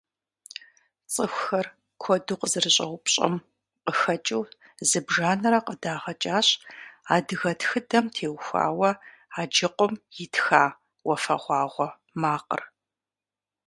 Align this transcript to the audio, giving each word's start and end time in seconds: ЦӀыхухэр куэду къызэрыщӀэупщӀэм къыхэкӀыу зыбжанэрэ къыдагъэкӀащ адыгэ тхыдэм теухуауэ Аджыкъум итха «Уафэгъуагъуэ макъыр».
ЦӀыхухэр 1.13 1.67
куэду 2.01 2.39
къызэрыщӀэупщӀэм 2.39 3.33
къыхэкӀыу 3.85 4.43
зыбжанэрэ 4.89 5.59
къыдагъэкӀащ 5.65 6.47
адыгэ 7.15 7.51
тхыдэм 7.59 8.05
теухуауэ 8.15 8.91
Аджыкъум 9.41 9.93
итха 10.23 10.63
«Уафэгъуагъуэ 11.07 11.87
макъыр». 12.21 12.61